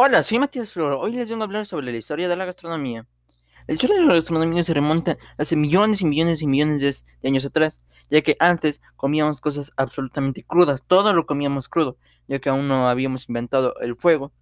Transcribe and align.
Hola, 0.00 0.22
soy 0.22 0.38
Matías 0.38 0.70
Flor. 0.70 0.96
Hoy 1.00 1.10
les 1.10 1.28
vengo 1.28 1.42
a 1.42 1.46
hablar 1.46 1.66
sobre 1.66 1.90
la 1.90 1.98
historia 1.98 2.28
de 2.28 2.36
la 2.36 2.44
gastronomía. 2.44 3.04
La 3.66 3.74
historia 3.74 3.96
de 3.96 4.04
la 4.04 4.14
gastronomía 4.14 4.62
se 4.62 4.72
remonta 4.72 5.18
hace 5.36 5.56
millones 5.56 6.02
y 6.02 6.04
millones 6.04 6.40
y 6.40 6.46
millones 6.46 7.04
de, 7.20 7.28
años 7.28 7.44
atrás, 7.44 7.82
ya 8.08 8.22
que 8.22 8.36
antes 8.38 8.80
comíamos 8.94 9.40
cosas 9.40 9.72
absolutamente 9.76 10.44
crudas, 10.44 10.84
todo 10.86 11.12
lo 11.14 11.26
comíamos 11.26 11.68
crudo, 11.68 11.96
ya 12.28 12.38
que 12.38 12.48
aún 12.48 12.68
no 12.68 12.88
habíamos 12.88 13.28
inventado 13.28 13.74
el 13.80 13.96
fuego. 13.96 14.32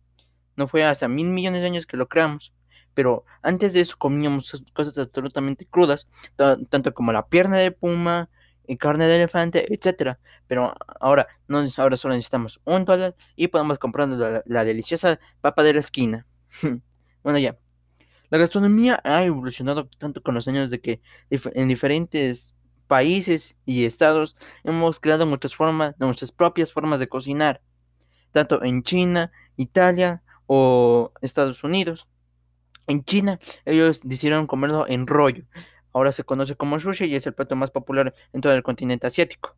No 0.56 0.68
fue 0.68 0.84
hasta 0.84 1.08
mil 1.08 1.30
millones 1.30 1.62
de 1.62 1.68
años 1.68 1.86
que 1.86 1.96
lo 1.96 2.06
creamos, 2.06 2.52
pero 2.92 3.24
antes 3.40 3.72
de 3.72 3.80
eso 3.80 3.96
comíamos 3.96 4.62
cosas 4.74 4.98
absolutamente 4.98 5.64
crudas, 5.64 6.06
tanto 6.36 6.92
como 6.92 7.12
la 7.12 7.28
pierna 7.28 7.56
de 7.56 7.70
puma, 7.70 8.28
carne 8.78 9.06
de 9.06 9.16
elefante, 9.16 9.72
etcétera. 9.72 10.18
Pero 10.46 10.74
ahora, 11.00 11.26
no, 11.48 11.64
ahora 11.76 11.96
solo 11.96 12.14
necesitamos 12.14 12.60
un 12.64 12.84
dólar 12.84 13.14
y 13.36 13.48
podemos 13.48 13.78
comprar 13.78 14.08
la, 14.08 14.64
deliciosa 14.64 15.18
papa 15.40 15.62
de 15.62 15.74
la 15.74 15.80
esquina. 15.80 16.26
bueno, 17.22 17.38
ya. 17.38 17.56
La 18.30 18.38
gastronomía 18.38 19.00
ha 19.04 19.22
evolucionado 19.24 19.88
tanto 19.98 20.22
con 20.22 20.34
los 20.34 20.48
años 20.48 20.70
de 20.70 20.80
que 20.80 21.00
en 21.30 21.68
diferentes 21.68 22.56
países 22.86 23.56
y 23.64 23.84
estados 23.84 24.36
hemos 24.64 25.00
creado 25.00 25.26
muchas 25.26 25.54
formas, 25.54 25.94
nuestras 25.98 26.32
propias 26.32 26.72
formas 26.72 27.00
de 27.00 27.08
cocinar, 27.08 27.60
tanto 28.32 28.62
en 28.62 28.82
China, 28.82 29.30
Italia 29.56 30.22
o 30.46 31.12
Estados 31.20 31.62
Unidos. 31.64 32.08
En 32.88 33.04
China 33.04 33.40
ellos 33.64 34.00
decidieron 34.04 34.46
comerlo 34.46 34.86
en 34.88 35.06
rollo, 35.06 35.44
Ahora 35.96 36.12
se 36.12 36.24
conoce 36.24 36.56
como 36.56 36.78
sushi 36.78 37.06
y 37.06 37.14
es 37.14 37.26
el 37.26 37.32
plato 37.32 37.56
más 37.56 37.70
popular 37.70 38.14
en 38.34 38.42
todo 38.42 38.52
el 38.52 38.62
continente 38.62 39.06
asiático. 39.06 39.56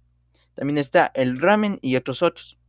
También 0.55 0.78
está 0.78 1.11
el 1.14 1.37
ramen 1.37 1.80
y 1.83 1.97
otros 1.97 2.23
otros. 2.23 2.61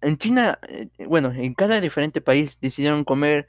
En 0.00 0.18
China, 0.18 0.58
eh, 0.68 0.88
bueno, 1.06 1.30
en 1.30 1.54
cada 1.54 1.80
diferente 1.80 2.20
país 2.20 2.58
decidieron 2.60 3.04
comer 3.04 3.46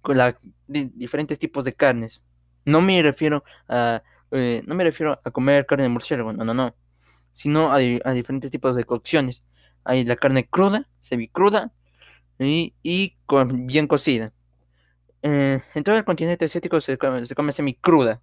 con 0.00 0.16
la, 0.16 0.38
diferentes 0.66 1.38
tipos 1.38 1.64
de 1.64 1.74
carnes. 1.74 2.24
No 2.64 2.80
me 2.80 3.02
refiero 3.02 3.44
a 3.68 4.02
eh, 4.30 4.62
no 4.66 4.74
me 4.74 4.84
refiero 4.84 5.20
a 5.22 5.30
comer 5.30 5.66
carne 5.66 5.84
de 5.84 5.90
murciélago, 5.90 6.32
no, 6.32 6.42
no, 6.42 6.54
no, 6.54 6.74
sino 7.32 7.70
a, 7.70 7.78
diferentes 7.78 8.50
tipos 8.50 8.76
de 8.76 8.84
cocciones. 8.84 9.44
Hay 9.84 10.04
la 10.04 10.16
carne 10.16 10.48
cruda, 10.48 10.88
semicruda 11.00 11.70
y, 12.38 12.74
y 12.82 13.18
bien 13.66 13.86
cocida. 13.86 14.32
Eh, 15.22 15.60
en 15.74 15.84
todo 15.84 15.96
el 15.96 16.04
continente 16.04 16.44
asiático 16.44 16.80
se 16.80 16.98
come, 16.98 17.26
se 17.26 17.34
come 17.34 17.52
semi-cruda. 17.52 18.22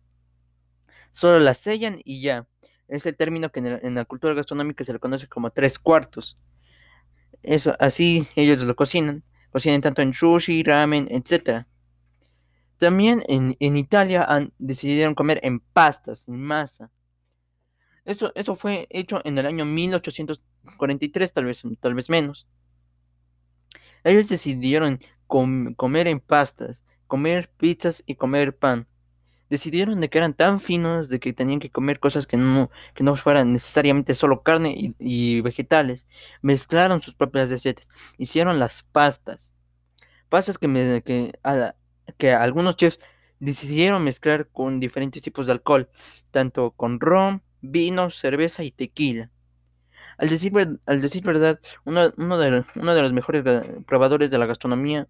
Solo 1.12 1.40
la 1.40 1.54
sellan 1.54 2.00
y 2.04 2.22
ya. 2.22 2.48
Es 2.88 3.06
el 3.06 3.16
término 3.16 3.52
que 3.52 3.60
en, 3.60 3.96
la 3.96 4.06
cultura 4.06 4.34
gastronómica 4.34 4.84
se 4.84 4.94
le 4.94 5.00
conoce 5.00 5.28
como 5.28 5.52
tres 5.52 5.80
cuartos. 5.80 6.38
Eso, 7.42 7.76
así 7.80 8.28
ellos 8.36 8.62
lo 8.62 8.76
cocinan. 8.76 9.24
Cocinan 9.52 9.82
tanto 9.82 10.02
en 10.02 10.14
sushi, 10.14 10.64
ramen, 10.64 11.08
etc. 11.10 11.66
También 12.78 13.24
en, 13.28 13.78
Italia 13.78 14.28
decidieron 14.58 15.16
comer 15.16 15.40
en 15.44 15.60
pastas, 15.60 16.28
en 16.28 16.42
masa. 16.42 16.92
Esto, 18.06 18.32
esto 18.36 18.56
fue 18.56 18.88
hecho 18.90 19.22
en 19.24 19.38
el 19.38 19.46
año 19.46 19.66
1843, 19.66 21.34
tal 21.34 21.46
vez, 21.46 21.64
tal 21.80 21.94
vez 21.94 22.10
menos. 22.10 22.48
Ellos 24.04 24.28
decidieron 24.28 25.00
comer 25.76 26.08
en 26.08 26.20
pastas, 26.20 26.84
comer 27.08 27.50
pizzas 27.58 28.04
y 28.06 28.16
comer 28.16 28.56
pan. 28.56 28.88
Decidieron 29.50 30.00
de 30.00 30.10
que 30.10 30.18
eran 30.20 30.34
tan 30.34 30.60
finos 30.60 31.10
de 31.10 31.20
que 31.20 31.34
tenían 31.34 31.60
que 31.60 31.70
comer 31.72 32.00
cosas 32.00 32.28
que 32.28 32.38
no, 32.38 32.70
que 32.94 33.04
no 33.04 33.16
fueran 33.16 33.52
necesariamente 33.52 34.16
solo 34.16 34.42
carne 34.44 34.94
y, 35.00 35.42
vegetales. 35.42 36.06
Mezclaron 36.42 37.02
sus 37.02 37.16
propias 37.16 37.50
recetas. 37.50 37.90
Hicieron 38.18 38.60
las 38.60 38.84
pastas. 38.84 39.54
Pastas 40.30 40.58
que, 40.58 40.68
me, 40.68 41.02
que, 41.04 41.34
que 42.18 42.32
algunos 42.32 42.76
chefs 42.76 43.00
decidieron 43.40 44.04
mezclar 44.04 44.48
con 44.50 44.80
diferentes 44.80 45.22
tipos 45.22 45.46
de 45.46 45.52
alcohol, 45.52 45.90
tanto 46.32 46.72
con 46.72 47.00
ron, 47.00 47.44
vino, 47.62 48.10
cerveza 48.10 48.64
y 48.64 48.72
tequila. 48.72 49.30
Al 50.18 50.30
decir, 50.30 50.54
al 50.86 51.02
decir 51.02 51.24
verdad, 51.24 51.60
uno, 51.86 52.10
de, 52.10 52.14
uno 52.76 52.96
de 52.96 53.02
los 53.02 53.14
mejores 53.14 53.44
probadores 53.86 54.32
de 54.32 54.38
la 54.38 54.46
gastronomía 54.46 55.08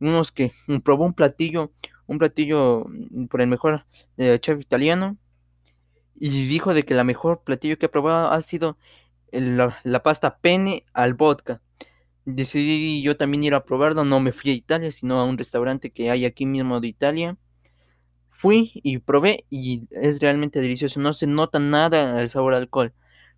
unos 0.00 0.32
que 0.32 0.52
mm, 0.66 0.78
probó 0.78 1.04
un 1.04 1.14
platillo, 1.14 1.72
un 2.06 2.18
platillo 2.18 2.86
mm, 2.88 3.26
por 3.26 3.40
el 3.40 3.48
mejor 3.48 3.86
eh, 4.16 4.38
chef 4.40 4.60
italiano 4.60 5.16
y 6.18 6.46
dijo 6.46 6.74
de 6.74 6.84
que 6.84 6.94
la 6.94 7.04
mejor 7.04 7.42
platillo 7.42 7.78
que 7.78 7.86
ha 7.86 7.90
probado 7.90 8.30
ha 8.30 8.40
sido 8.40 8.78
la, 9.32 10.02
pasta 10.02 10.38
pene 10.38 10.84
al 10.92 11.14
vodka. 11.14 11.60
Decidí 12.24 13.02
yo 13.02 13.16
también 13.16 13.44
ir 13.44 13.54
a 13.54 13.64
probarlo, 13.64 14.04
no 14.04 14.20
me 14.20 14.32
fui 14.32 14.50
a 14.50 14.54
Italia, 14.54 14.90
sino 14.90 15.20
a 15.20 15.24
un 15.24 15.38
restaurante 15.38 15.90
que 15.90 16.10
hay 16.10 16.24
aquí 16.24 16.46
mismo 16.46 16.80
de 16.80 16.88
Italia. 16.88 17.36
Fui 18.30 18.72
y 18.74 18.98
probé 18.98 19.46
y 19.50 19.86
es 19.90 20.20
realmente 20.20 20.60
delicioso, 20.60 21.00
no 21.00 21.12
se 21.12 21.26
nota 21.26 21.58
nada 21.58 22.20
el 22.20 22.28
sabor 22.30 22.54
alcohol. 22.54 22.92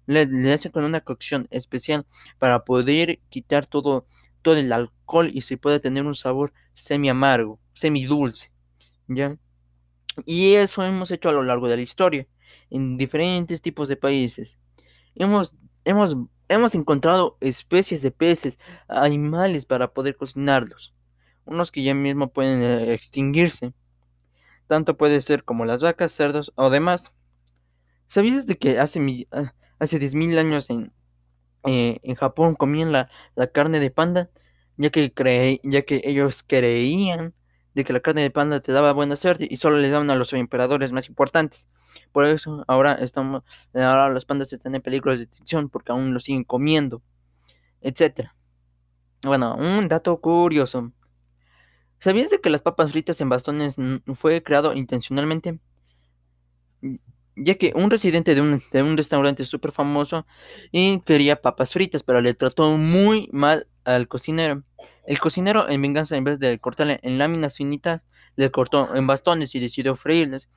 Le, 0.06 0.26
le 0.26 0.52
hacen 0.52 0.72
con 0.72 0.84
una 0.84 1.02
cocción 1.02 1.46
especial 1.50 2.06
para 2.38 2.64
poder 2.64 3.20
quitar 3.28 3.66
todo 3.66 4.06
todo 4.42 4.56
el 4.56 4.72
alcohol 4.72 5.30
y 5.32 5.42
se 5.42 5.56
puede 5.56 5.80
tener 5.80 6.04
un 6.06 6.14
sabor 6.14 6.52
semi 6.74 7.08
amargo, 7.08 7.60
semi 7.72 8.04
dulce, 8.04 8.50
¿ya? 9.06 9.36
Y 10.26 10.54
eso 10.54 10.82
hemos 10.82 11.10
hecho 11.10 11.28
a 11.28 11.32
lo 11.32 11.42
largo 11.42 11.68
de 11.68 11.76
la 11.76 11.82
historia, 11.82 12.26
en 12.70 12.96
diferentes 12.96 13.62
tipos 13.62 13.88
de 13.88 13.96
países. 13.96 14.58
Hemos, 15.14 15.56
hemos, 15.84 16.16
hemos 16.48 16.74
encontrado 16.74 17.36
especies 17.40 18.02
de 18.02 18.10
peces, 18.10 18.58
animales 18.88 19.66
para 19.66 19.92
poder 19.92 20.16
cocinarlos, 20.16 20.94
unos 21.44 21.70
que 21.70 21.82
ya 21.82 21.94
mismo 21.94 22.32
pueden 22.32 22.62
eh, 22.62 22.92
extinguirse. 22.92 23.72
Tanto 24.66 24.96
puede 24.96 25.20
ser 25.22 25.44
como 25.44 25.64
las 25.64 25.82
vacas, 25.82 26.12
cerdos 26.12 26.52
o 26.56 26.68
demás. 26.68 27.12
¿Sabías 28.06 28.46
de 28.46 28.58
que 28.58 28.78
hace, 28.78 29.26
ah, 29.32 29.54
hace 29.78 29.98
10.000 29.98 30.38
años 30.38 30.68
en, 30.68 30.92
eh, 31.64 31.98
en 32.02 32.14
Japón 32.14 32.54
comían 32.54 32.92
la, 32.92 33.08
carne 33.52 33.80
de 33.80 33.90
panda, 33.90 34.30
ya 34.76 34.90
que, 34.90 35.12
ya 35.64 35.82
que 35.82 36.00
ellos 36.04 36.42
creían 36.42 37.34
de 37.74 37.84
que 37.84 37.92
la 37.92 38.00
carne 38.00 38.22
de 38.22 38.30
panda 38.30 38.60
te 38.60 38.72
daba 38.72 38.92
buena 38.92 39.16
suerte 39.16 39.46
y 39.48 39.56
solo 39.56 39.78
le 39.78 39.90
daban 39.90 40.10
a 40.10 40.16
los 40.16 40.32
emperadores 40.32 40.92
más 40.92 41.08
importantes. 41.08 41.68
Por 42.12 42.26
eso 42.26 42.64
ahora 42.68 42.94
estamos, 42.94 43.42
ahora 43.74 44.08
los 44.08 44.24
pandas 44.26 44.52
están 44.52 44.74
en 44.74 44.82
peligro 44.82 45.16
de 45.16 45.24
extinción 45.24 45.68
porque 45.68 45.92
aún 45.92 46.14
lo 46.14 46.20
siguen 46.20 46.44
comiendo, 46.44 47.02
etcétera. 47.80 48.34
Bueno, 49.22 49.56
un 49.56 49.88
dato 49.88 50.20
curioso. 50.20 50.92
¿Sabías 52.00 52.30
de 52.30 52.40
que 52.40 52.50
las 52.50 52.62
papas 52.62 52.92
fritas 52.92 53.20
en 53.20 53.28
bastones 53.28 53.76
fue 54.16 54.42
creado 54.42 54.74
intencionalmente? 54.74 55.58
Ya 57.38 57.54
que 57.54 57.72
un 57.74 57.90
residente 57.90 58.34
de 58.34 58.40
un, 58.40 58.62
de 58.72 58.82
un 58.82 58.96
restaurante 58.96 59.44
súper 59.44 59.72
famoso 59.72 60.26
y 60.72 61.00
quería 61.00 61.40
papas 61.40 61.72
fritas, 61.72 62.02
pero 62.02 62.20
le 62.20 62.34
trató 62.34 62.76
muy 62.76 63.28
mal 63.32 63.66
al 63.84 64.08
cocinero. 64.08 64.64
El 65.06 65.20
cocinero, 65.20 65.68
en 65.68 65.80
venganza, 65.80 66.16
en 66.16 66.24
vez 66.24 66.38
de 66.38 66.58
cortarle 66.58 67.00
en 67.02 67.18
láminas 67.18 67.56
finitas, 67.56 68.06
le 68.36 68.50
cortó 68.50 68.94
en 68.94 69.06
bastones 69.06 69.54
y 69.54 69.60
decidió 69.60 69.96
freírles. 69.96 70.48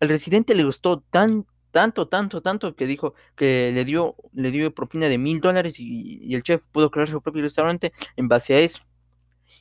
Al 0.00 0.08
residente 0.08 0.54
le 0.54 0.64
gustó 0.64 1.00
tan, 1.10 1.46
tanto, 1.70 2.08
tanto, 2.08 2.40
tanto 2.40 2.76
que 2.76 2.86
dijo 2.86 3.14
que 3.36 3.72
le 3.72 3.84
dio, 3.84 4.16
le 4.32 4.50
dio 4.50 4.74
propina 4.74 5.08
de 5.08 5.18
mil 5.18 5.40
dólares 5.40 5.76
y, 5.78 6.34
el 6.34 6.42
chef 6.42 6.62
pudo 6.72 6.90
crear 6.90 7.08
su 7.08 7.20
propio 7.20 7.42
restaurante 7.42 7.92
en 8.16 8.28
base 8.28 8.54
a 8.54 8.60
eso. 8.60 8.84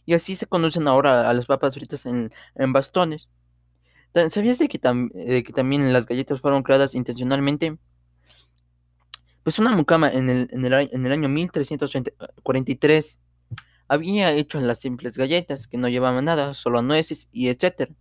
Y 0.06 0.14
así 0.14 0.36
se 0.36 0.48
conocen 0.48 0.88
ahora 0.88 1.30
a 1.30 1.34
las 1.34 1.46
papas 1.46 1.76
fritas 1.76 2.06
en, 2.06 2.32
en 2.56 2.74
bastones. 2.74 3.30
¿Sabías 4.30 4.60
de 4.60 4.68
que, 4.68 4.78
también 4.80 5.92
las 5.92 6.06
galletas 6.06 6.40
fueron 6.40 6.62
creadas 6.62 6.94
intencionalmente? 6.94 7.78
Pues 9.42 9.60
una 9.60 9.76
mucama 9.76 10.10
en 10.10 10.30
el, 10.30 10.48
en 10.52 10.64
el, 10.66 10.74
en 10.74 11.06
el 11.06 11.12
año 11.12 11.30
1343 11.30 13.20
había 13.88 14.32
hecho 14.32 14.60
las 14.62 14.80
simples 14.80 15.18
galletas 15.18 15.68
que 15.68 15.78
no 15.78 15.90
llevaban 15.90 16.26
nada, 16.26 16.54
solo 16.54 16.82
nueces 16.82 17.28
y 17.32 17.50
etcétera. 17.50 17.94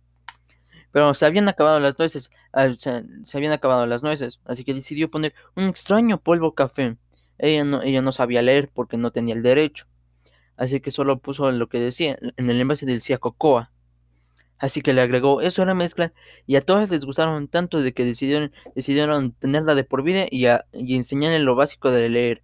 Pero 0.91 1.13
se 1.15 1.25
habían 1.25 1.47
acabado 1.47 1.79
las 1.79 1.97
nueces, 1.97 2.29
ah, 2.53 2.69
se, 2.77 3.37
habían 3.37 3.51
acabado 3.51 3.85
las 3.87 4.03
nueces, 4.03 4.39
así 4.45 4.63
que 4.63 4.73
decidió 4.75 5.09
poner 5.09 5.33
un 5.55 5.65
extraño 5.65 6.19
polvo 6.19 6.53
café. 6.53 6.97
Ella 7.39 7.63
no, 7.63 7.81
ella 7.81 8.01
no 8.03 8.11
sabía 8.11 8.43
leer 8.43 8.69
porque 8.71 8.97
no 8.97 9.11
tenía 9.11 9.33
el 9.33 9.41
derecho, 9.41 9.87
así 10.55 10.79
que 10.79 10.91
solo 10.91 11.19
puso 11.19 11.51
lo 11.51 11.67
que 11.67 11.79
decía, 11.79 12.17
en 12.37 12.49
el 12.49 12.61
envase 12.61 12.85
decía 12.85 13.17
cocoa. 13.17 13.72
Así 14.63 14.81
que 14.81 14.93
le 14.93 15.01
agregó 15.01 15.41
eso 15.41 15.61
a 15.61 15.65
la 15.65 15.73
mezcla 15.73 16.13
y 16.47 16.55
a 16.55 16.61
todas 16.61 16.89
les 16.89 17.03
gustaron 17.03 17.49
tanto 17.49 17.81
de 17.81 17.93
que 17.93 18.05
decidieron, 18.05 18.53
decidieron 18.73 19.33
tenerla 19.33 19.75
de 19.75 19.83
por 19.83 20.03
vida 20.03 20.25
y, 20.31 20.45
y 20.71 20.95
enseñarle 20.95 21.39
lo 21.39 21.55
básico 21.55 21.91
de 21.91 22.07
leer. 22.07 22.43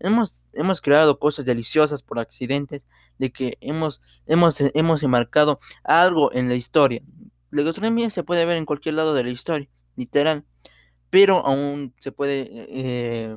Hemos, 0.00 0.46
hemos 0.54 0.80
creado 0.80 1.18
cosas 1.18 1.44
deliciosas 1.44 2.02
por 2.02 2.20
accidentes, 2.20 2.88
de 3.18 3.30
que 3.30 3.58
hemos, 3.60 4.00
hemos, 4.26 4.58
hemos 4.72 5.02
enmarcado 5.02 5.60
algo 5.84 6.32
en 6.32 6.48
la 6.48 6.54
historia. 6.54 7.02
La 7.50 7.62
gastronomía 7.62 8.08
se 8.08 8.24
puede 8.24 8.46
ver 8.46 8.56
en 8.56 8.64
cualquier 8.64 8.94
lado 8.94 9.12
de 9.12 9.24
la 9.24 9.30
historia, 9.30 9.68
literal, 9.94 10.46
pero 11.10 11.44
aún 11.44 11.92
se 11.98 12.12
puede 12.12 12.48
eh, 12.50 13.36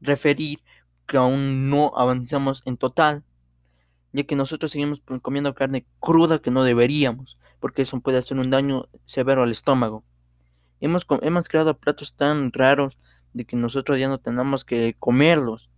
referir 0.00 0.60
que 1.08 1.16
aún 1.16 1.68
no 1.68 1.92
avanzamos 1.96 2.62
en 2.64 2.76
total 2.76 3.24
ya 4.16 4.24
que 4.24 4.34
nosotros 4.34 4.70
seguimos 4.70 5.02
comiendo 5.20 5.54
carne 5.54 5.86
cruda 6.00 6.40
que 6.40 6.50
no 6.50 6.64
deberíamos, 6.64 7.38
porque 7.60 7.82
eso 7.82 8.00
puede 8.00 8.16
hacer 8.16 8.38
un 8.38 8.50
daño 8.50 8.88
severo 9.04 9.42
al 9.42 9.50
estómago. 9.50 10.04
Hemos, 10.80 11.06
hemos 11.20 11.48
creado 11.48 11.76
platos 11.76 12.14
tan 12.14 12.50
raros 12.50 12.96
de 13.34 13.44
que 13.44 13.56
nosotros 13.56 13.98
ya 13.98 14.08
no 14.08 14.18
tenemos 14.18 14.64
que 14.64 14.96
comerlos. 14.98 15.68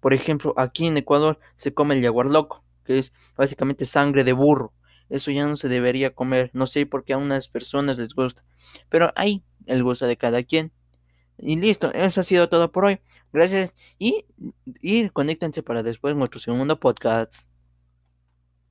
Por 0.00 0.12
ejemplo, 0.12 0.54
aquí 0.56 0.88
en 0.88 0.96
Ecuador 0.96 1.38
se 1.54 1.72
come 1.72 1.94
el 1.94 2.02
jaguar 2.02 2.26
loco, 2.26 2.64
que 2.84 2.98
es 2.98 3.14
básicamente 3.36 3.84
sangre 3.84 4.24
de 4.24 4.32
burro. 4.32 4.72
Eso 5.08 5.30
ya 5.30 5.46
no 5.46 5.54
se 5.54 5.68
debería 5.68 6.14
comer. 6.14 6.50
No 6.54 6.66
sé 6.66 6.84
por 6.86 7.04
qué 7.04 7.12
a 7.12 7.18
unas 7.18 7.46
personas 7.46 7.96
les 7.96 8.12
gusta. 8.12 8.42
Pero 8.88 9.12
ahí 9.14 9.44
el 9.66 9.84
gusto 9.84 10.06
de 10.06 10.16
cada 10.16 10.42
quien. 10.42 10.72
Y 11.38 11.56
listo, 11.60 11.92
eso 11.92 12.20
ha 12.20 12.24
sido 12.24 12.48
todo 12.48 12.72
por 12.72 12.86
hoy. 12.86 12.98
Gracias 13.32 13.76
y, 13.98 14.24
y 14.80 15.08
conéctense 15.10 15.62
para 15.62 15.84
después 15.84 16.16
nuestro 16.16 16.40
segundo 16.40 16.80
podcast. 16.80 17.51